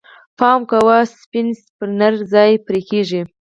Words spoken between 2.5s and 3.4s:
پرې کېږي.